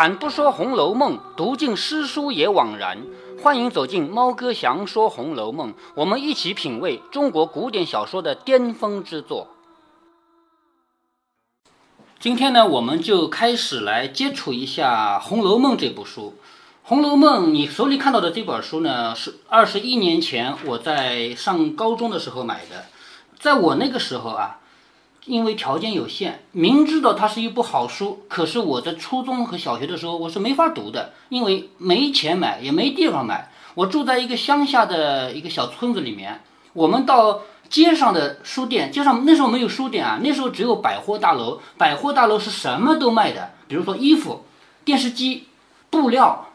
[0.00, 3.04] 开坛不说《红楼梦》，读尽诗书也枉然。
[3.42, 9.48] 欢迎走进猫哥祥说《红楼梦》，我们一起品味中国古典小说的巅峰之作。
[12.18, 16.34] 今天呢，我们就开始来接触一下《红楼梦》这部书。
[16.82, 22.86] 《红楼梦》，你手里看到的这本书呢，是二十一年前我在上高中的时候买的。
[23.38, 24.59] 在我那个时候啊，
[25.30, 33.48] 因为条件有限，明知道它是一部好书，可是我在初中和小学的时候我是没法读的，因为没钱买，也没地方买。
[33.76, 36.40] 我住在一个乡下的一个小村子里面，
[36.72, 44.44] 我们到街上的书店，街上那时候没有书店啊，那时候只有百货大楼，百货大楼是什么都卖的，比如说衣服、
[44.84, 45.46] 电视机、
[45.90, 46.48] 布料、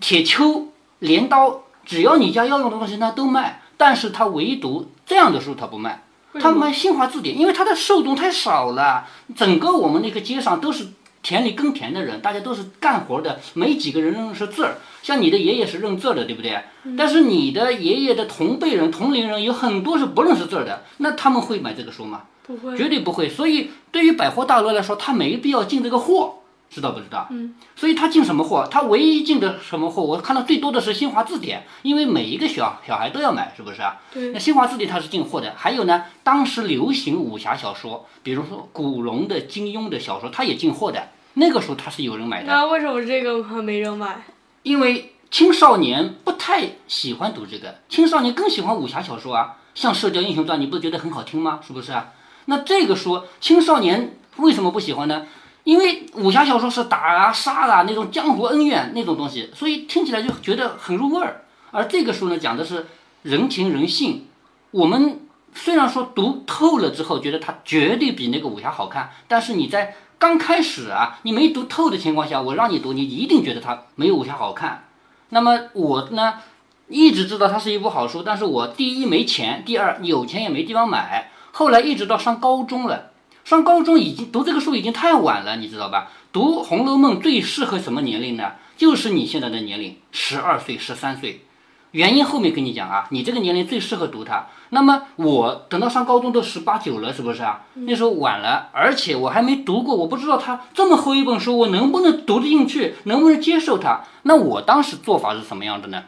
[0.00, 0.66] 铁锹、
[0.98, 3.62] 镰刀，只要你家要用的东西，那都卖。
[3.78, 6.02] 但是它唯独这样的书它不卖。
[6.38, 9.06] 他们新华字典，因为它的受众太少了。
[9.36, 10.86] 整个我们那个街上都是
[11.22, 14.78] 田里耕田的人，大家都是干活的，没几个人认识字儿。
[15.02, 16.58] 像你的爷爷是认字的，对不对？
[16.96, 22.22] 但是你的爷爷的同辈人、同龄人有很多是不认识字儿的，那他们会买这个书吗？
[22.46, 23.28] 不会，绝对不会。
[23.28, 26.37] 所以对于百货大楼来说，他没必要进这个货。
[26.70, 27.26] 知道不知道？
[27.30, 28.68] 嗯，所以他进什么货？
[28.70, 30.02] 他唯一进的什么货？
[30.02, 33.96] 我看到最多的是新华字典，因为每一个小小孩都要买，是不是啊？
[34.12, 34.28] 对。
[34.32, 41.08] 那新华字典他是进货的，还有呢，当时流行武侠小说，比如说古龙的、金庸的小说，他也进货的。
[41.34, 42.52] 那个时候它是有人买的。
[42.52, 44.24] 那为什么这个还没人买？
[44.64, 51.60] 因为青少年不太喜欢读这个，青少年更喜欢武侠小说啊，像《射雕英雄传》，你不觉得很好听吗？
[51.64, 52.12] 是不是啊？
[52.46, 55.26] 那这个书青少年为什么不喜欢呢？
[55.68, 61.42] 因为武侠小说是打啊杀啊那种江湖恩怨那种东西，所以听起来就觉得很入味儿。
[61.72, 62.86] 而这个书呢，讲的是
[63.24, 64.24] 人情人性。
[64.70, 65.20] 我们
[65.54, 74.84] 虽然说读透了之后，觉得它绝对比那个武侠好看，但是你在刚开始啊，你没读透的情况下，我让你读，你一定觉得它没有武侠好看。
[75.28, 76.36] 那么我呢，
[76.88, 81.30] 一直知道它是一部好书，但是我第一没钱，第二有钱也没地方买。
[81.52, 83.07] 后来一直到上高中了。
[83.48, 86.10] 上高中已经读这个书已经太晚了，你知道吧？
[86.32, 88.52] 读《红楼梦》最适合什么年龄呢？
[88.76, 91.40] 就是你现在的年龄，十二岁、十三岁。
[91.92, 94.48] 原因后面跟你讲啊，你这个年龄最适合读它。
[94.68, 97.62] 那么我等到上高中都十八九了，是不是啊？
[97.72, 104.02] 那时候晚了，而且我还没读过，我不知道它这么厚一本书，我能不能读得进去，能不能接受它？
[104.24, 106.02] 那我当时做法是什么样的呢？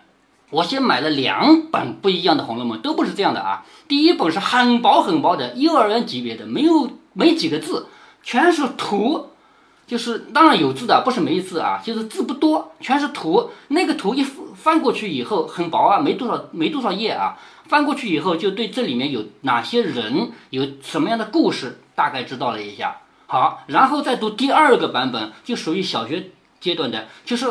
[0.50, 3.64] 我先买了两本不一样的《红楼梦》，都不是这样的啊。
[3.88, 6.90] 第一本是很薄很薄的，幼儿园级别的，没有。
[7.12, 7.86] 没几个字，
[8.22, 9.30] 全是图，
[9.86, 13.50] 就是当然有字的，不是没字啊，就是字不多，全是图。
[13.68, 17.38] 那个图一翻过去以后很薄啊，没多少没多少页啊。
[17.66, 22.96] 翻过去以后，就对这里面有哪些人，有什么样的故事，大概知道了一下。
[23.26, 27.46] 好，然后再读第二个版本，就属于小学阶段的，就是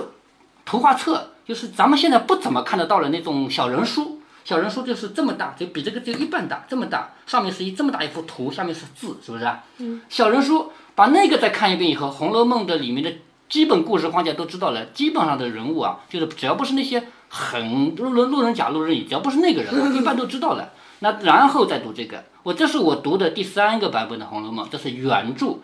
[0.66, 4.19] 图画册，就是咱们现在不怎么看得到的那种小人书。
[4.50, 9.64] 小人书就是这么大，就比这个就一半大，这么大，上面是一这么大一幅图，下面是字，是不是啊？
[9.78, 10.02] 嗯。
[10.10, 13.14] 小人书把那个再看一遍以后，《红楼梦》的里面的
[13.48, 20.72] 基本故事框架都知道了，基本上的人物啊，就是只要不是那些很路人路人甲、路人乙，只要不是那个人，一般都知道了。
[21.02, 25.46] 那然后再读这个，我这是我读的第三个版本的《红楼梦》，这是原著，《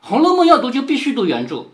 [0.00, 1.66] 红楼梦》要读就必须读原著，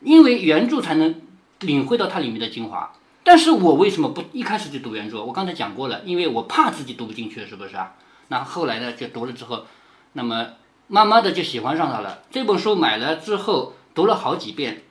[0.00, 1.16] 因为原著才能
[1.60, 2.90] 领会到它里面的精华。
[3.26, 5.20] 但是我为什么不一开始就读原著？
[5.20, 7.92] 我刚才讲过了，因为我怕自己读不进去，是不是啊？
[8.28, 9.64] 那后来呢，就读了之后，
[10.12, 10.46] 那么
[10.86, 12.20] 慢慢的就喜欢上它了。
[12.30, 14.84] 这本书买了之后读了好几遍，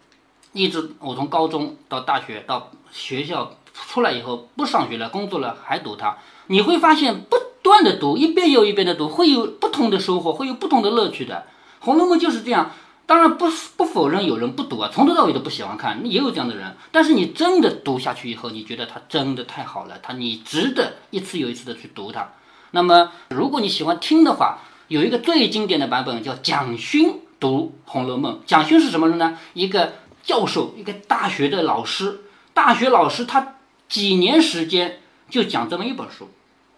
[0.52, 6.18] 一直我从高中到大学到学校出来以后不上学了，工作了还读它。
[6.48, 11.46] 你会发现不断的读，一遍又一遍的读，会有不同的收获，会有不同的乐趣的。
[11.86, 12.72] 《红楼梦》就是这样。
[13.06, 13.46] 当然不
[13.78, 16.76] 不否认有人不读啊，从头到尾都不喜欢看，也有这样的人。
[16.92, 22.28] 但是你真的读下去以后，你觉得它真的太好了，它你值得一次又一次的去读它。
[22.72, 24.58] 那么如果你喜欢听的话，
[24.88, 28.36] 有一个最经典的版本叫蒋勋读《红楼梦》。
[28.46, 29.38] 蒋勋是什么人呢？
[29.54, 29.94] 一个
[30.24, 32.22] 教授，一个大学的老师。
[32.54, 33.56] 大学老师他
[33.88, 35.00] 几年时间
[35.30, 36.30] 就讲这么一本书，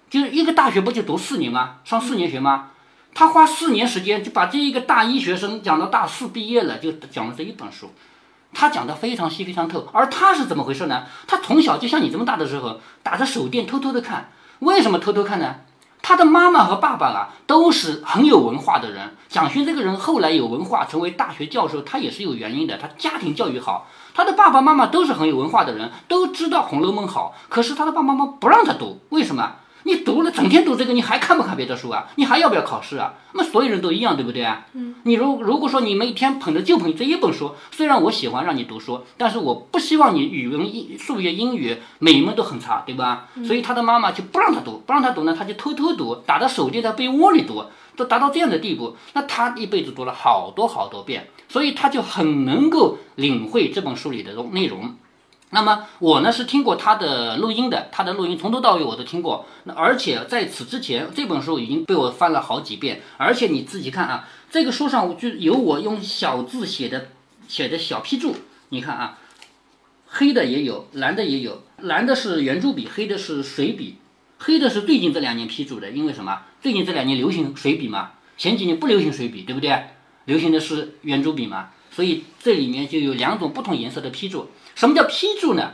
[0.10, 1.78] 就是一个大学不就读四年吗？
[1.86, 2.72] 上四年学吗？
[3.18, 7.90] 他花四年时间就把这一个大一学生讲到大四毕业了，就讲了这一本书。
[8.54, 11.02] 他讲的非常细非常透，而他是怎么回事呢？
[11.26, 14.30] 他从小就像你这么大的时候，打着手电偷偷的看。
[14.60, 15.56] 为什么偷偷看呢？
[16.04, 19.16] 他的妈妈和爸爸啊都是很有文化的人。
[19.28, 22.78] 蒋勋这个人后来有文化，成为大学教授，他也是有原因的。
[22.78, 27.34] 他家庭教育好，他的爸爸妈妈都是很有文化的人，都知道《红楼梦》好。
[27.50, 29.56] 可是他的爸爸妈妈不让他读，为什么？
[29.88, 32.08] 你读了整天读这个，你还看不看别的书啊？
[32.16, 33.14] 你还要不要考试啊？
[33.32, 34.66] 那所有人都一样，对不对啊？
[34.74, 34.96] 嗯。
[35.04, 43.30] 你如如果说你每天捧着就捧这一本书，虽然我喜欢让你读书，但是我不希望你语文、英数学、英语每一门都很差，对吧？
[43.46, 47.64] 所以他的妈妈就不让他读，不让他读呢，他就偷偷读，打着手电在被窝里读，
[47.96, 48.98] 都达到这样的地步。
[49.14, 54.98] 那他一辈子读了好多好多遍，所以他就很能够领会这本书里的内容。
[55.52, 59.46] 那么我呢是听过他的录音的，他的录音从头到尾我都听过。
[59.64, 63.02] 那而且在此之前，这本书已经被我翻了好几遍。
[63.16, 67.10] 而且你自己看啊，这个书上就有我用小字写的
[67.48, 68.36] 写的小批注。
[68.70, 69.18] 你看啊，
[70.08, 71.64] 黑的也有，蓝的也有。
[71.78, 73.96] 蓝的是圆珠笔，黑的是水笔。
[74.40, 76.42] 黑的是最近这两年批注的，因为什么？
[76.62, 79.82] 最近这两年流行水笔嘛，前几年不流行水笔，对不对？
[80.26, 84.50] 流行的是圆珠笔嘛，所以这里面就有两种不同颜色的批注。
[84.78, 85.72] 什么叫批注呢？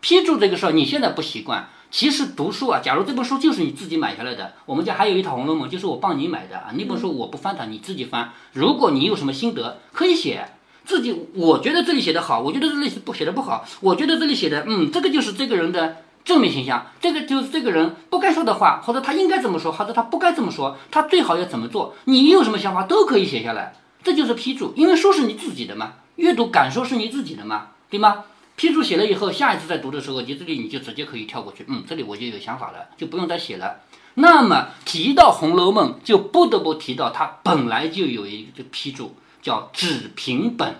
[0.00, 1.68] 批注这个事儿，你现在不习惯。
[1.90, 6.70] 其实读书啊，假如这本书就是你自己买下来的，我们家还有一套《红楼梦》，就是我帮你买的啊。
[6.72, 8.32] 那本书我不翻它，你自己翻。
[8.54, 10.48] 如果你有什么心得，可以写
[10.86, 11.28] 自己。
[11.34, 13.62] 我觉得这里写的好，我觉得这里不写的不好。
[13.80, 21.94] 我觉得这里写的，嗯，这个就是这个人的正面形象，这个就是这个人不该说的话，或者他应该这么说，或者他不该这么说，他最好要怎么做？
[22.04, 24.72] 你有什么想法都可以写下来，这就是批注。
[24.76, 28.24] 因为书是你自己的嘛，阅读感受是你自己的嘛，对吗？
[28.56, 31.64] 批注写了以后，下一次再读的时候，你这里你就直接可以跳过去。
[31.68, 33.80] 嗯，这里我就有想法了，就不用再写了。
[34.14, 40.70] 那么提到《红楼梦》，就不得不提到它本来就有一个批注，叫纸评本。《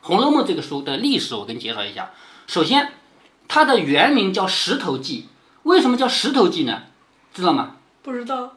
[0.00, 2.10] 红楼梦》这个书的历史，我给你介绍一下。
[2.48, 2.92] 首先，
[3.46, 5.22] 它的原名叫《石头记》，
[5.62, 6.82] 为什么叫《石头记》呢？
[7.32, 7.76] 知道吗？
[8.02, 8.44] 不知道。《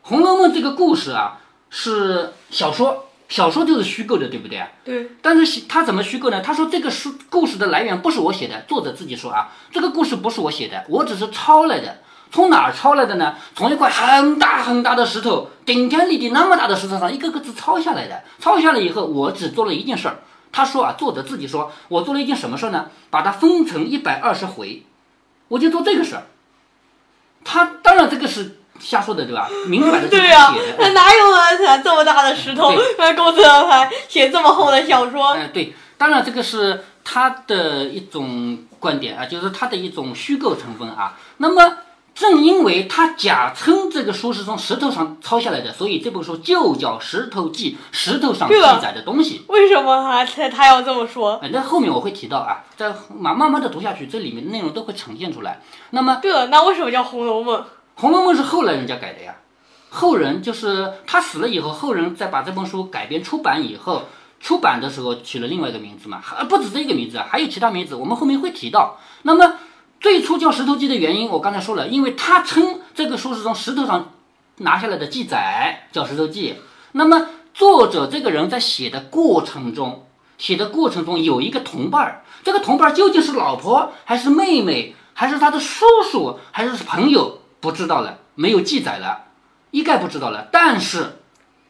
[0.00, 3.08] 红楼梦》这个故事啊，是小说。
[3.32, 4.62] 小说就是虚构的，对不对？
[4.84, 5.10] 对。
[5.22, 6.42] 但是他怎么虚构呢？
[6.42, 12.00] 他说这个书故事的来源不是我写的，作者自己说啊，这个故事不是我写的，我只是抄来的。
[12.30, 13.34] 从哪儿抄来的呢？
[13.54, 18.22] 从一块很大很大的石头，顶天立地那么大的石头上一个个字抄下来的。
[18.38, 20.18] 抄下来以后，我只做了一件事儿。
[20.52, 22.90] 他说啊，作者自己说，我做了一件什么事儿呢？
[23.08, 24.82] 把它分成一百二十回，
[25.48, 26.24] 我就做这个事儿。
[27.42, 28.58] 他当然这个是。
[28.82, 29.48] 瞎说的对吧？
[29.68, 31.78] 明摆着对呀，那哪有啊？
[31.78, 32.72] 这么大的石头，
[33.16, 35.28] 公子还写这么厚的小说？
[35.28, 41.16] 哎，对，当然这个是他的一种观点啊，就是他的一种虚构成分啊。
[41.38, 41.78] 那么
[42.14, 49.42] 正因为他假称这个书是从石头上抄下来的，所以这本书就叫《石头记》，石头上记载的东西。
[49.48, 51.40] 为什么他他他要这么说？
[51.50, 55.60] 那后面我会提到啊，在慢慢慢的读下去，这里面的内容都会呈现出来。
[55.90, 57.60] 那么，对，那为什么叫《红楼梦》？
[57.94, 59.36] 《红楼梦》是后来人家改的呀，
[59.90, 64.04] 后人就是他死了以后，后人再把这本书改编出版以后，
[64.40, 68.98] 出版的时候取了另外一个名字嘛，还不止这个名字，还有其他名字，我们后面会提到。
[69.22, 69.58] 那么
[70.00, 74.12] 最初叫《石头记》的原因，我刚才说了，因为他称这个书是从石头上
[74.56, 76.52] 拿下来的记载，叫《石头记》。
[76.92, 80.06] 那么作者这个人在写的过程中，
[80.38, 87.41] 写的过程中有一个同伴儿，这个同伴究竟是老婆还是妹妹，还是他的叔叔，还是朋友？
[87.62, 89.28] 不知道了，没有记载了，
[89.70, 90.48] 一概不知道了。
[90.50, 91.20] 但是，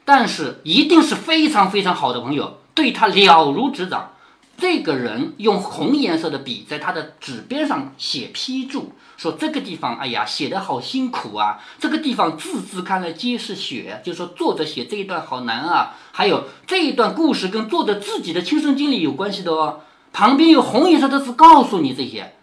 [0.07, 4.15] 但是一定是非常非常好的朋友，对他了如指掌。
[4.57, 11.61] 这个人用红颜色的笔在他的纸边上写批注，说这个地方，哎呀，写的好辛苦啊！
[11.79, 15.97] 这个地方字字看来皆是血，就说作者写这一段好难啊。
[16.13, 19.81] 还有这一段故事跟作者自己的亲身经历有关系的哦。
[20.13, 22.35] 旁边有红颜色的字告诉你这些。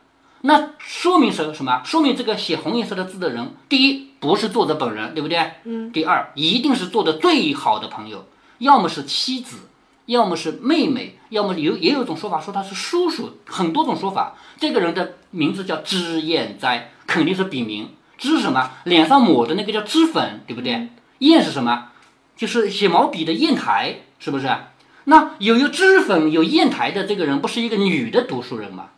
[0.42, 1.82] 那说明什什么？
[1.84, 5.52] 说明这个写红颜色的字的人，第一不是作者本人，对不对？
[5.66, 5.92] 嗯。
[5.92, 8.26] 第二，一定是做的最好的朋友，
[8.60, 9.58] 要么是妻子，
[10.06, 14.36] 要么是妹妹，要么有也有一种说法说他是叔叔，很多种说法。
[14.58, 17.90] 这个人的名字叫脂砚斋，肯定是笔名。
[18.18, 18.72] 脂什么？
[18.86, 20.90] 脸上抹的那个叫脂粉，对不对？
[21.20, 21.90] 砚是什么？
[22.38, 24.50] 就是写毛笔的砚台，是不是？
[25.04, 28.92] 那有有脂粉有砚台的这个人，不是一个女的读书人吗？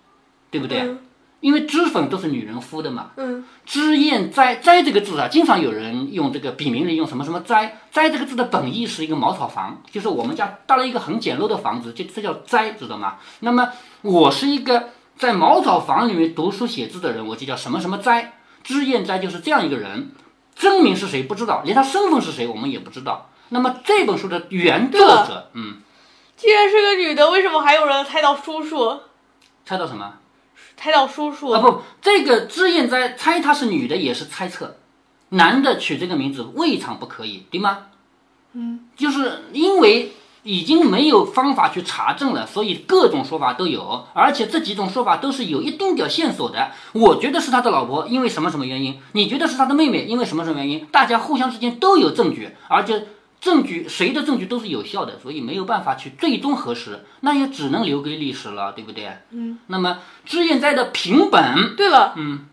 [0.52, 0.98] 对不对？
[1.42, 13.18] 因为脂粉都是女人敷的嘛，嗯，脂砚斋斋这个字啊，经常有人用这个笔名里用什么什么斋斋这个字的本意是一个茅草房，就是我们家搭了一个很简陋的房子，这这叫斋，知道吗？
[13.40, 13.70] 那么
[14.04, 18.34] 我是一个在茅草房里面读书写字的人，我就叫什么什么斋，
[18.64, 20.12] 脂砚斋就是这样一个人，
[20.56, 23.30] 真名是谁不知道，连他身份是谁我们也不知道。
[23.50, 25.78] 那么这本书的原作者，嗯，
[26.38, 29.00] 既然是个女的，为什么还有人猜到叔叔？
[29.66, 30.14] 猜到什么？
[30.78, 34.78] 猜到叔叔啊不，这个脂砚斋猜她是女的也是猜测，
[35.30, 37.88] 男的取这个名字未尝不可以，对吗？
[38.54, 40.14] 嗯，就是因为
[40.44, 46.72] 已经没有方法去查证了，所以各种说法都有，而且这几种说法都是有一定点线索的。
[46.94, 49.00] 我觉得是他的老婆，因为什么什么原因？
[49.12, 50.86] 你觉得是他的妹妹，因为什么什么原因？
[50.88, 53.06] 大家互相之间都有证据，而且
[53.42, 59.12] 证据谁的证据都是有效的，所以没有办法去最终核实，那也只能留给历史了，对不对？
[59.32, 59.58] 嗯。
[59.68, 62.46] 那么脂砚斋的评本，对了，嗯，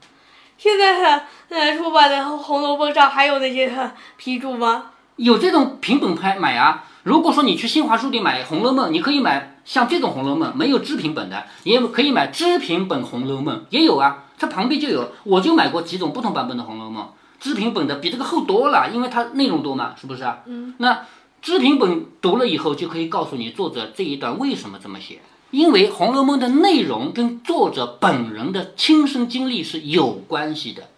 [0.57, 4.93] 现在呃出版的《红楼梦》上还有那些呃批注吗？
[5.17, 6.85] 有这种评本拍买啊。
[7.03, 17.05] 如果说你去新华书店买《红楼梦》，你可以买像这种《红楼梦》，没有知评本的，也可以买知评本《红楼梦》，也有啊，它旁边就有，我就买过几种不同版本的《红楼梦》，
[17.41, 20.39] 知评本的比这个厚多了，因为它内容多嘛，是不是啊？
[20.47, 20.75] 嗯。
[20.79, 21.07] 那
[21.41, 30.89] 知评本读了以后，就可以告诉你作者这一段为什么这么写，因为《红楼梦》的内容跟作者本人的亲身经历是有关系的。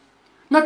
[0.48, 0.62] 那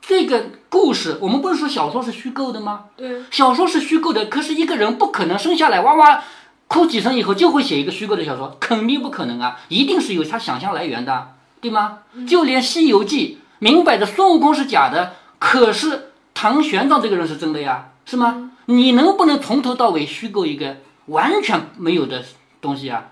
[0.00, 2.86] 这个故事，我们不是说小说是虚构的吗？
[2.96, 3.22] 对。
[3.30, 6.24] 小说是虚构的，可是一个人不可能生下来哇哇
[6.66, 11.98] 哭几声以后就会写一个虚构的小说，肯定不可能啊，一定是有他想象来源的，对吗？
[12.26, 18.50] 就连《西游记》，明摆着孙悟空是假的，可是唐玄奘这个人是真的呀，是吗？
[18.66, 22.24] 你能不能从头到尾虚构一个完全没有的
[22.60, 23.10] 东西啊？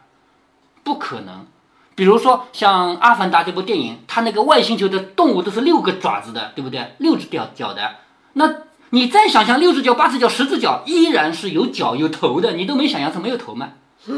[0.82, 1.46] 不可能。
[1.94, 6.94] 比如说像《阿凡达》这部电影，它那个外星球的动物都是六个爪子的，对不对？
[6.98, 7.88] 六只脚脚的。
[8.32, 8.52] 那
[8.90, 13.68] 你再想象六只脚、八只脚、十只脚，依然是有脚有头的，你都没想象成没有头吗？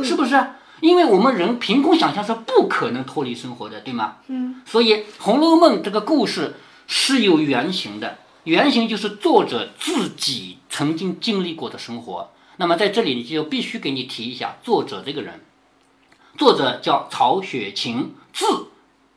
[0.02, 0.42] 是不是？
[0.82, 4.16] 因为我们人凭空想象是不可能脱离生活的，对吗？
[4.26, 4.60] 嗯。
[4.66, 6.56] 所以《红楼梦》这个故事
[6.88, 12.30] 是有原型的，原型就是作者自己曾经经历过的生活。
[12.56, 15.40] 那么在这里，你就必须给你提一下作者这个人。
[16.36, 18.66] 作者叫曹雪芹，字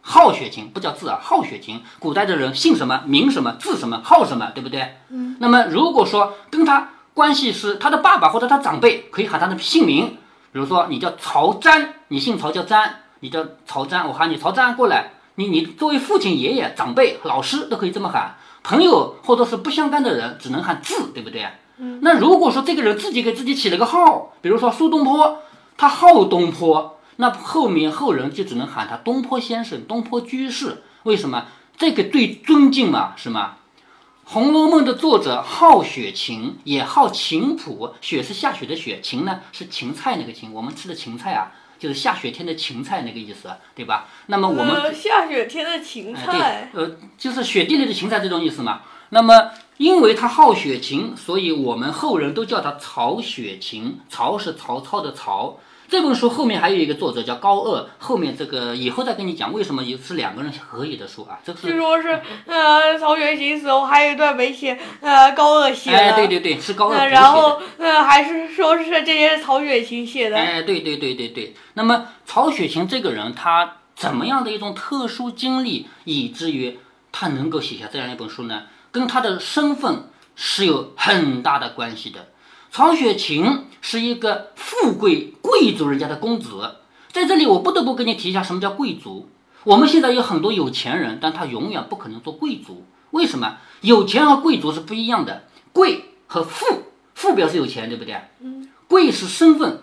[0.02, 1.82] 好雪芹，不叫字啊，好雪芹。
[1.98, 4.98] 古代的人姓什么，名什么，字什么，号什么，对不对？
[5.10, 5.36] 嗯。
[5.40, 10.20] 那么如果说跟他关系是他的爸爸或者他长辈，可以喊他的姓名。
[10.56, 15.12] 比如说你叫曹瞻，你姓曹叫瞻，你叫曹瞻，我喊你曹瞻过来。
[15.36, 18.38] 你你作为父亲、爷爷、长辈、老师都可以这么喊。
[18.64, 21.46] 朋友或者是不相干的人，只能喊字，对不对？
[21.78, 22.00] 嗯。
[22.02, 25.40] 那如果说这个人自己给自己起了个号，比如说苏东坡，
[25.76, 27.00] 他号东坡。
[27.18, 31.48] 那后面后人就只能喊他东坡先生、东坡居士，为什么？
[31.76, 33.56] 这个最尊敬嘛，是吗？
[34.28, 37.94] 《红楼梦》的作者好雪芹，也好琴谱。
[38.02, 44.08] 雪是下雪的雪，芹呢是芹菜那个芹，我们吃的芹菜啊，就是下雪天的芹菜那个意思，对吧？
[44.26, 48.82] 那么我们下雪天的芹菜，对，呃，就是雪地里的芹菜这种意思嘛。
[49.10, 54.00] 那么因为他好雪芹，所以我们后人都叫他曹雪芹。
[54.10, 55.60] 曹是曹操的曹。
[55.88, 61.40] 这本书后面还有一个作者叫高鹗，后面这个以后再跟你讲为什么也是两个人合写的书啊。
[61.46, 65.98] 这是据说是呃曹雪芹死后还有一段没写，呃高鹗写的。
[65.98, 70.38] 哎，对对对，是高鹗然后呃还是说是这些曹雪芹写的。
[70.38, 71.56] 哎，对对对对对。
[71.76, 76.80] 那么曹雪芹这个人他怎么样的一种特殊经历，以至于
[77.12, 78.64] 他能够写下这样一本书呢？
[78.92, 82.28] 跟他的身份是有很大的关系的。
[82.76, 86.76] 曹雪芹是一个富贵贵族人家的公子，
[87.10, 89.30] 在这里我不得不跟你提一下什么叫贵族。
[89.64, 92.86] 我们现在有很多有钱人，但他永远不可能做贵族。
[93.12, 93.60] 为什么？
[93.80, 95.44] 有钱和贵族是不一样的。
[95.72, 96.66] 贵和富，
[97.14, 98.18] 富表示有钱，对不对？
[98.42, 98.68] 嗯。
[98.90, 99.80] 贵是身份。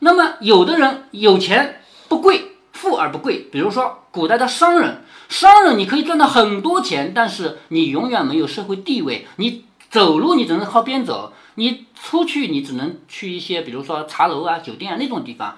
[0.00, 3.38] 那么有的人有钱不贵，富而不贵。
[3.50, 9.26] 比如说古代的商人，商人你可以赚到很多钱，但是你永远没有社会地位。
[9.36, 11.32] 你走路你只能靠边走。
[11.56, 15.56] 你出去，你只能去一些，比如说茶楼啊、酒店啊那种地方，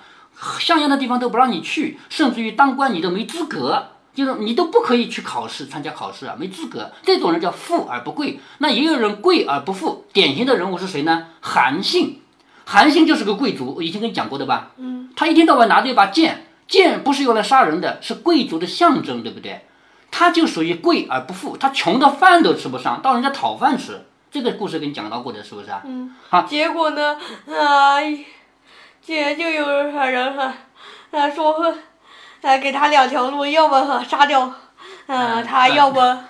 [0.61, 6.93] 像样的地方都不让你去，甚至于当官你都没资格，就是你都不可以去考试、参加考试啊，没资格。
[7.03, 8.39] 这种人叫富而不贵。
[8.59, 11.29] 那也有人贵而不富，典型的人物是谁呢？
[11.41, 12.21] 韩信，
[12.65, 14.73] 韩信就是个贵族，我以前跟你讲过的吧？
[14.77, 15.11] 嗯。
[15.17, 19.63] 他一天到晚拿着一把剑，剑不是用来杀人的，是贵族的象征，对不对？
[20.11, 24.07] 他就属于贵而不富，他穷的饭都吃不上，到人家讨饭吃。
[24.37, 25.81] 这个故事给你讲到过的，是不是啊？
[25.87, 26.15] 嗯。
[26.29, 27.17] 好，结果呢，
[27.49, 27.97] 啊，
[29.01, 30.53] 这就有人哈，
[31.11, 31.75] 啊说，
[32.43, 34.53] 呃，给他两条路，要么杀掉，
[35.07, 36.25] 呃，他要么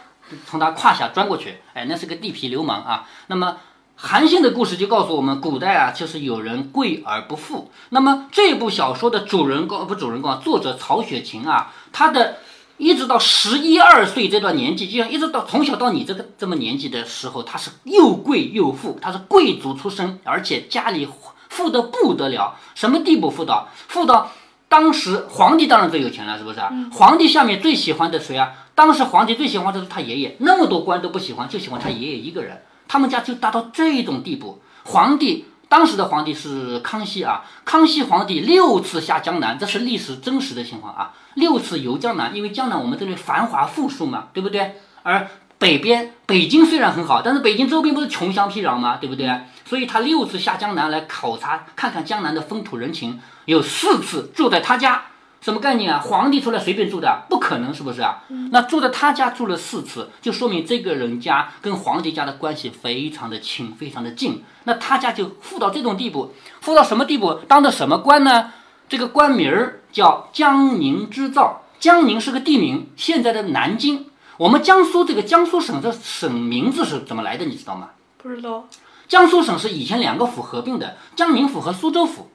[0.46, 1.56] 从他胯下钻过去。
[1.74, 3.08] 哎，那是个地痞流氓啊。
[3.26, 3.56] 那么
[3.96, 7.72] 韩信的故事就告诉我们，古代啊，就是有人贵而不富。
[7.88, 12.36] 那么这部小说的主人公不主人公啊，作者曹雪芹啊，他的。
[12.78, 21.08] 一直到十一二岁这段年纪，就像一直到从小到你这个这么年纪的时候，他是又贵又富，他是贵族出身，而且家里
[21.48, 22.56] 富的不得了。
[22.74, 23.68] 什么地步富到？
[23.88, 24.30] 富到
[24.68, 26.70] 当时皇帝当然最有钱了，是不是啊？
[26.92, 28.52] 皇帝下面最喜欢的谁啊？
[28.74, 32.62] 当时皇帝最喜欢的是他爷爷，那么多官都不喜欢，就喜欢他爷爷一个人。
[32.88, 41.12] 他们家就达到这种地步，皇帝当时的皇帝是康熙啊，康熙皇帝六次下江南，这是历史真实的情况啊。
[41.34, 44.76] 六次游江南，因为江南我们这里繁华富庶嘛，对不对？
[45.02, 48.98] 而北边北京虽然很好，但是北京周边不是穷乡僻壤吗？
[49.00, 49.28] 对不对？
[49.64, 55.02] 所以他六次下江南来考察，看看江南的风土人情，有四次住在他家。
[55.40, 56.00] 什么概念啊？
[56.00, 58.24] 皇帝出来随便住的，不可能，是不是啊？
[58.50, 64.42] 那住在他家住了四次，就说明这个人家跟皇帝家的关系非常的亲，非常的近。
[64.64, 67.34] 那他家就富到这种地步，富到什么地步？
[67.46, 68.52] 当的什么官呢？
[68.88, 71.62] 这个官名儿叫江宁织造。
[71.78, 74.06] 江宁是个地名，现在的南京。
[74.38, 77.44] 我们江苏这个江苏省的省名字是怎么来的？
[77.44, 77.90] 你知道吗？
[78.18, 78.66] 不知道。
[79.06, 82.30] 江苏省是以前两个府合并的，江宁府和苏州府。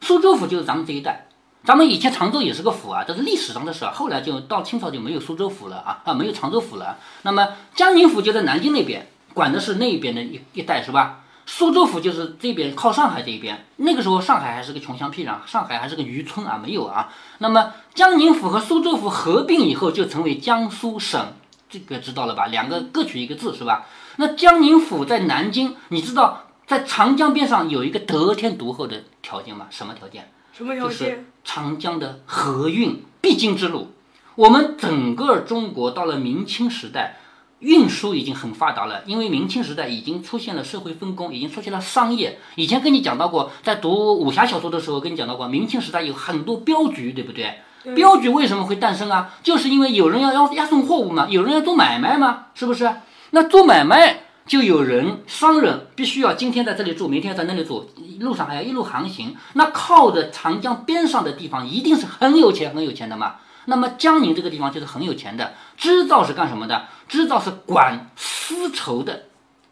[0.00, 1.28] 苏州府就是咱们这一带。
[1.64, 3.92] 咱们以前常州也是个府啊，这是历史上的事儿。
[3.92, 6.98] 后来就到清朝就没有苏州府了啊啊，没有常州府了。
[7.22, 11.20] 那么江宁府就在南京那边，管的是那边的一一带是吧？
[11.46, 13.64] 苏州府就是这边靠上海这一边。
[13.76, 17.12] 那个时候上海还是个穷乡僻壤，上海还是个渔村啊，没有啊。
[17.38, 21.34] 那么江宁府和苏州府合并以后就成为江苏省，
[21.70, 22.46] 这个知道了吧？
[22.46, 23.86] 两个各取一个字是吧？
[24.16, 29.66] 那江宁府在南京，你知道在长江边上有一个得天独厚的条件吗？
[29.70, 30.28] 什么条件？
[30.52, 31.26] 什么条件？
[31.44, 33.92] 长江的河运必经之路。
[34.34, 37.18] 我们整个中国到了明清时代，
[37.58, 39.02] 运输已经很发达了。
[39.06, 42.38] 因为明清时代已经出现了社会分工，已经出现了商业。
[42.56, 47.58] 以前跟你讲到过，在读武侠小说的时候跟你讲到过，明清时代有很多镖局，对不对？
[47.94, 49.34] 镖局为什么会诞生啊？
[49.42, 52.90] 就是因为有人要要押送货物嘛，有人要做买卖嘛，是不是？
[53.30, 54.20] 那做买卖。
[54.46, 57.88] 就有人商人必须要今天在这里住，明天在那里住，
[58.20, 59.36] 路上还要一路航行。
[59.54, 63.36] 那靠着长江边上的地方一定是很有钱很有钱的嘛。
[63.66, 65.54] 那么江宁这个地方就是很有钱的。
[65.76, 66.86] 织造是干什么的？
[67.08, 69.26] 织造是管丝绸的，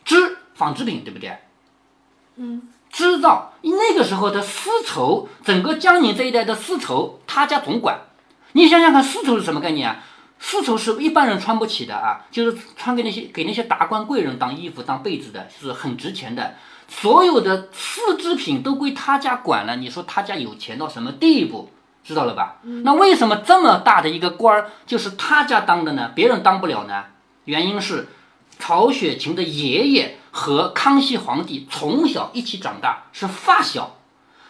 [0.04, 1.36] 织纺织品，对不对？
[2.36, 7.98] 嗯，织造那个时候的丝绸，整个江宁这一带的丝绸，他家总管。
[8.52, 10.04] 你想想看，丝绸是什么概念啊？
[10.42, 16.54] 丝绸是一般人穿不起的啊，就是穿给那些给那些达官贵人当衣服、当被子的，是很值钱的。
[16.88, 21.70] 所有的丝织品都归他家管了，你说他家有钱到什么地步？
[22.02, 22.56] 知道了吧？
[22.62, 26.10] 那为什么这么大的一个官儿就是他家当的呢？
[26.14, 27.04] 别人当不了呢？
[27.44, 28.08] 原因是
[28.58, 33.98] 曹雪芹的爷爷和康熙皇帝从小一起长大，是发小。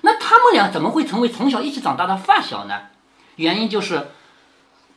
[0.03, 2.75] 那他们俩怎么会成为从小一起长大的发小呢？
[3.35, 4.13] 原因就是。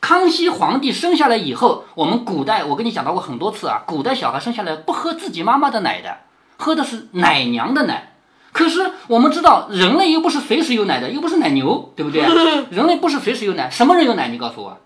[0.04, 6.18] 康熙皇帝生下来以后，我们古代我跟你讲到过很多次啊，古代小孩生下来不喝自己妈妈的奶的，
[6.58, 8.12] 喝的是奶娘的奶。
[8.52, 12.20] 可是我们知道，人类又不是随时有奶的，又不是奶牛，对不对？
[12.68, 14.28] 人类不是随时有奶，什么人有奶？
[14.28, 14.78] 你告诉我。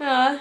[0.00, 0.38] 嗯，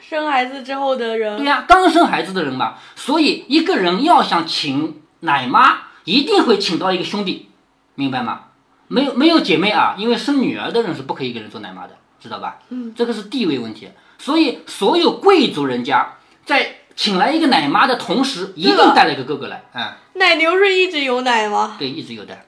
[0.00, 1.36] 生孩子之后的人。
[1.36, 2.76] 对呀，刚生孩子的人嘛。
[2.96, 7.50] 所以一个人要想请奶妈，一定会请到一个兄弟，
[7.94, 8.40] 明白吗？
[8.88, 11.98] 没有没有姐妹啊，因为生女儿的人是不可以给人做奶妈的。
[12.24, 12.58] 知道吧？
[12.70, 19.62] 嗯，这个是地位问题，所以所有贵族人家在请来一个奶妈的同时，一定带了一个哥哥来。
[19.74, 21.76] 嗯，奶牛是一直有奶吗？
[21.78, 22.38] 对，一直有的。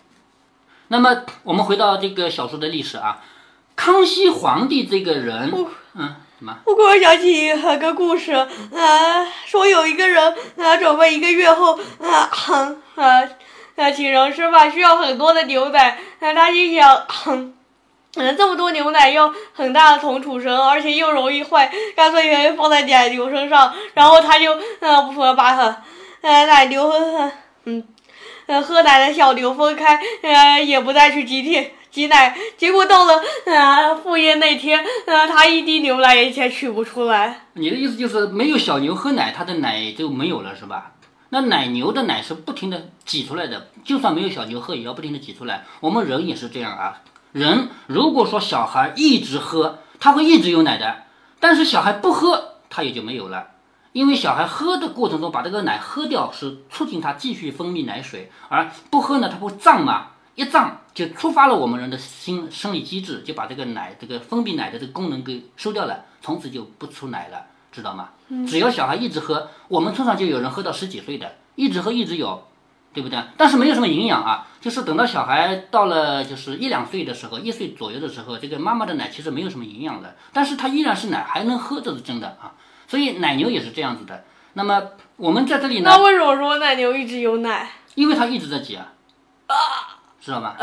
[0.89, 3.23] 那么我们回到这个小说的历史啊，
[3.77, 5.53] 康熙皇帝这个人，
[5.95, 6.57] 嗯，什么？
[6.65, 8.49] 我突然想起一个故事，啊，
[9.45, 12.31] 说有一个人啊，准备一个月后啊，
[12.95, 13.29] 啊，
[13.75, 17.53] 啊，请人吃饭需要很多的牛奶，啊，他心想。
[18.17, 25.83] 嗯，这么多牛奶要很大的桶储存，而且又容易坏，干脆放在奶牛身上，然后他就嗯，不把它，
[26.23, 27.31] 呃，奶牛和
[27.65, 27.85] 嗯，
[28.47, 37.47] 呃，喝奶的小牛分开，呃，也不再去挤铁挤奶，结果到了啊赴宴那天，呃，他一滴牛奶也也取不出来。
[37.55, 40.93] 你的意思就是没有小牛喝奶，它的奶就没有了，是吧？
[41.31, 45.65] 那奶牛的奶是不停的挤出来的，就算没有小牛喝，也要不停的挤出来。
[45.81, 47.03] 我们人也是这样啊。
[47.37, 51.03] 人如果说小孩一直喝，他会一直有奶的，
[51.39, 53.49] 但是小孩不喝，他也就没有了，
[53.93, 68.09] 因为小孩喝的过程中把这个奶喝掉，是促进他继续分泌奶水，而不喝呢，他会胀嘛，一胀就触发了我们人的心生理机制，就把这个奶这个分泌奶的这个功能给收掉了，从此就不出奶了，知道吗？
[68.49, 72.43] 只要小孩一直喝，我们村上就有人喝到十几岁的，一直喝一直有。
[72.97, 73.23] 对不对？
[73.37, 82.57] 但是没有什么营养啊，就是等到小孩到了就是一两岁的时候，一岁左右的时候，这个妈妈的奶其实没有什么营养的，但是它依然是奶，还能喝，这是真的啊。
[82.89, 84.25] 所以奶牛也是这样子的。
[84.55, 84.83] 那么
[85.17, 85.91] 我们在这里呢？
[85.91, 87.71] 那为什么说奶牛一直有奶？
[87.95, 88.89] 因为它一直在挤啊，
[90.19, 90.57] 知道吗？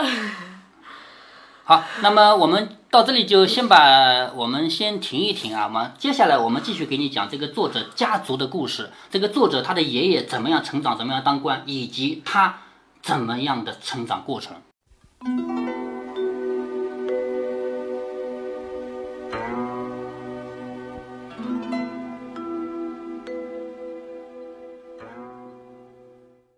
[1.65, 8.91] 好，那么我们到这里就先把我们先停一停啊，我们接下来我们继续给你讲这个作者家族的故事。
[9.09, 12.59] 这个作者他的爷爷怎么样成长，怎么样当官，以及他
[13.01, 14.57] 怎么样的成长过程。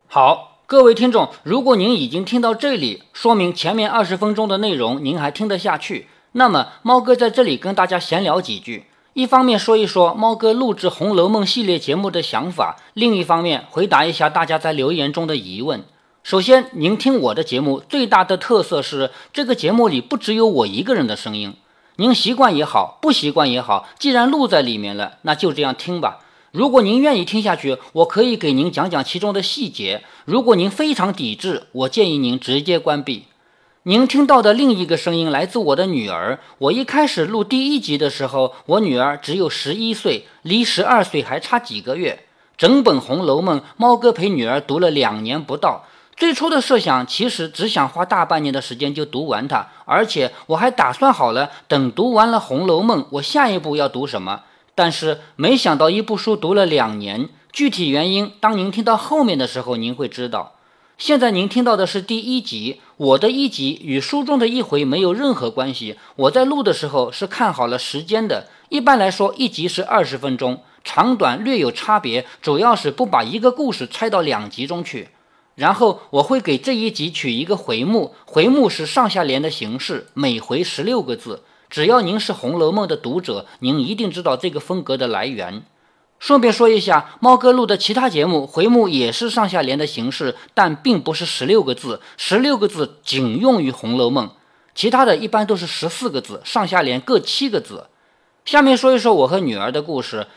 [0.05, 6.09] 好，各位听众，如果您已经听到这里，说明前面二十分钟的内容您还听得下去。
[6.37, 15.85] 那么，猫哥在这里跟大家闲聊几句，一方面说一说猫哥录制《红楼梦》系列节目的想法，另一方面回答一下大家在留言中的疑问。
[16.23, 21.53] 首先，您听我的节目最大的特色是，这个节目里不只有我一个人的声音。
[21.95, 26.19] 您习惯也好，不习惯也好，既然录在里面了，那就这样听吧。
[26.51, 30.03] 如果您愿意听下去，我可以给您讲讲其中的细节。
[30.25, 33.23] 如果您非常抵制，我建议您直接关闭。
[33.87, 36.39] 您听到的另一个声音来自我的女儿。
[36.57, 42.25] 我一开始录第一集的时候，我女儿只有十一岁，离十二岁还差几个月。
[42.57, 45.85] 整本《红楼梦》，猫哥陪女儿读了两年不到。
[46.17, 54.41] 最初的设想其实只想花大半年的时间就读完它，而且我还打算好了，等读完了《红楼梦》，我下一步要读什么。
[54.73, 60.53] 但是没想到一部书读了两年，具体原因当您听到后面的时候您会知道。
[60.97, 65.97] 现在您听到的是第一集，我的一集与书中的一回没有任何关系。
[66.15, 75.09] 我在录的时候是看好了时间的，一般来说一集是二十分钟，长短略有差别，主要是不把一个故事拆到两集中去。
[75.55, 81.43] 然后我会给这一集取一个回目，回目是上下联的形式，每回十六个字。
[81.69, 85.63] 只要您是《红楼梦》的读者，您一定知道这个风格的来源。
[86.17, 94.27] 顺便说一下，猫哥录的其他节目回目也是上下联的形式，但并不是十六个字，十六个字仅用于《红楼梦》，
[94.73, 97.87] 其他的一般都是十四个字，上下联各七个字。
[98.43, 100.27] 下面说一说我和女儿的故事。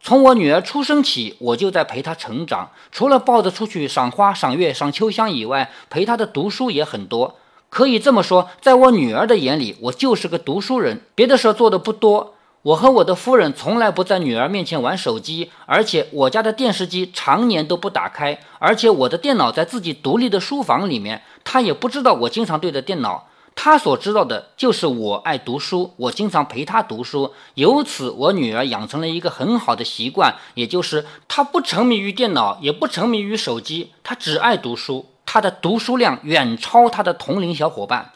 [0.00, 7.36] 从我女儿出生起，我就在陪她成长，除了抱着出去赏花、赏月、赏秋香以外，陪她的读书也很多。
[7.68, 12.34] 可以这么说，在我女儿的眼里，我就是个读书人，别的事儿做的不多。
[12.62, 23.28] 我和我的夫人从来不在女儿面前玩手机，而且我家的电视机常年都不打开，而且我的电脑在自己独立的书房里面，她也不知道我经常对着电脑。
[23.54, 27.32] 她所知道的就是我爱读书，我经常陪她读书。
[27.54, 35.06] 由此，我女儿养成了一个很好的习惯，也就是她不沉迷于电脑，也不沉迷于手机，她只爱读书。
[35.24, 38.12] 她的读书量远超她的同龄小伙伴。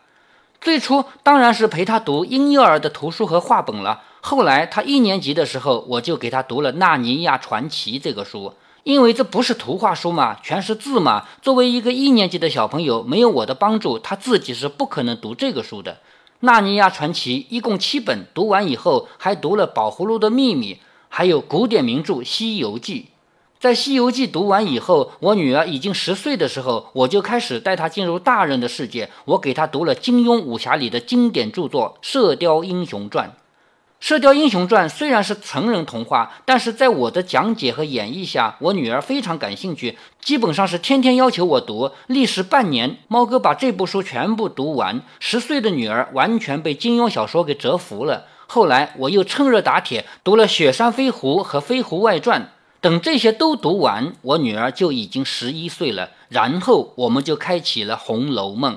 [0.61, 4.03] 最初当然是陪她读婴幼儿的图书和画本了。
[4.25, 8.55] 后来他一年级的时候，我就给他读了《纳尼亚传奇》这个书，
[8.85, 11.25] 因为这不是图画书嘛，全是字嘛。
[11.43, 15.93] 作为一个一年级的小朋友，没有我的帮助，他自己是不可能读这个书的。
[16.39, 20.75] 《纳尼亚传奇》一共七本，读完以后还读了《宝葫芦的秘密》，
[21.09, 23.01] 还有古典名著《西游记》。
[23.59, 29.11] 在《西游记》读完以后，我女儿已经十岁的时候，我就开始带她进入大人的世界。
[29.25, 33.29] 我给她读了金庸武侠里的经典著作《射雕英雄传》。
[34.03, 41.89] 《射雕英雄传》虽然是成人童话，但是在我的讲解和演绎下，我女儿非常感兴趣，基本上是天天要求我读。
[42.09, 45.03] 历时半年，猫哥把这部书全部读完。
[45.21, 48.25] 十岁的女儿完全被金庸小说给折服了。
[48.49, 52.43] 后来，我又趁热打铁读了《雪山飞狐》和《飞狐外传》。
[52.81, 56.11] 等这些都读完，我女儿就已经十一岁了。
[56.29, 58.75] 然后我们就开启了《红楼梦》。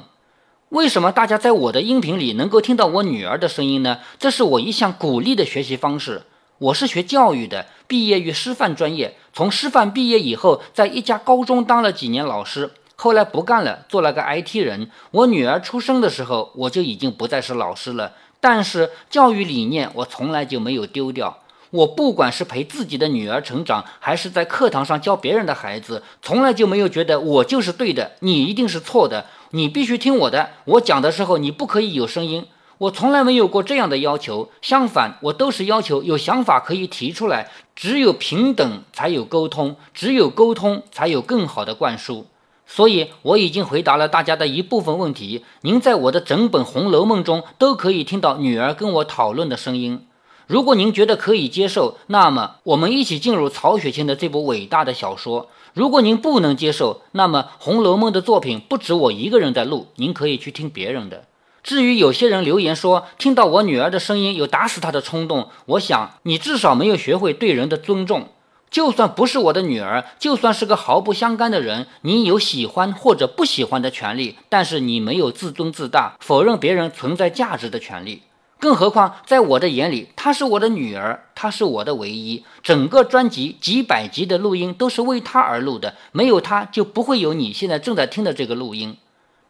[0.69, 3.99] 为什么大家在我的音频里能够听到我女儿的声音呢？
[4.17, 6.23] 这是我一向鼓励的学习方式。
[6.57, 9.15] 我是学教育的，毕业于师范专业。
[9.31, 14.89] 从师范毕业以后，在一家高中当了几年老师，后来不干了，做了个 IT 人。
[15.11, 18.13] 我女儿出生的时候，我就已经不再是老师了。
[18.39, 21.41] 但是教育理念，我从来就没有丢掉。
[21.71, 29.25] 我不管是陪自己的女儿成长，还是在课堂上教别人的孩子，从来就没有觉得我就是对的，你一定是错的，
[29.55, 30.49] 你必须听我的。
[30.65, 32.45] 我讲的时候，你不可以有声音。
[32.77, 37.49] 我从来没有过这样的要求，相反，我都是要求有想法可以提出来。
[37.73, 42.25] 只有平等才有沟通，只有沟通才有更好的灌输。
[42.67, 45.45] 所以，我已经回答了大家的一部分问题。
[45.61, 50.05] 您在我的整本《红楼梦》中都可以听到女儿跟我讨论的声音。
[50.47, 55.47] 如果您觉得可以接受，那么我们一起进入曹雪芹的这部伟大的小说。
[55.75, 61.25] 如果您不能接受，那么《红楼梦》的作品不止我一个人在录，您可以去听别人的。
[61.63, 68.29] 至于有些人留言说听到我女儿的声音有打死她的冲动，我想你至少没有学会对人的尊重。
[68.71, 78.21] 就算不是我的女儿，就算是个毫不相干的人，你有喜欢或者不喜欢的权利，但是你没有自尊自大、否认别人存在价值的权利。
[78.65, 82.43] 更何况在我的眼里，她是我的女儿，她是我的唯一。
[82.63, 88.97] 整个专辑几百集的录音都是为她而录的，没有她就不会有你现在正在听的这个录音。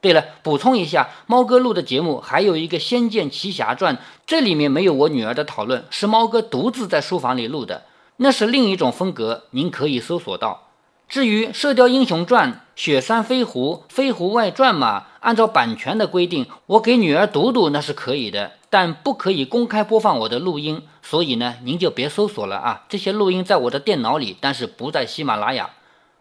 [0.01, 3.95] 对了，补充一下，猫哥录的节目还有一个《仙剑奇侠传》，
[4.27, 7.83] 这里面没有我女儿的讨论，是猫哥独自在书房里录的，
[8.17, 10.63] 那是另一种风格，您可以搜索到。
[11.07, 22.83] 至于《射雕英雄传》《雪山飞狐》《飞狐外传》嘛，按照版权的规定，我给女儿读读那是可以的，但不可以公开播放我的录音，所以呢，您就别搜索了啊。
[22.89, 25.69] 这些录音在我的电脑里，但是不在喜马拉雅。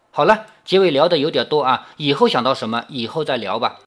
[0.09, 3.81] 好了，结尾聊的有点多啊，以后想到什么以后再聊吧。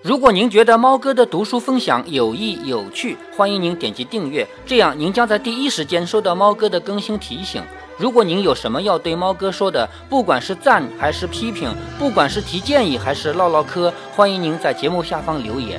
[0.00, 7.62] 如果您觉得猫哥的读书分享有益有趣，欢迎您点击订阅，这样您将在第一时间收到猫哥的更新提醒。
[7.98, 15.78] 如果您有什么要对猫哥说的，不管是赞还是批评，不管是提建议还是唠唠嗑，欢迎您在节目下方留言。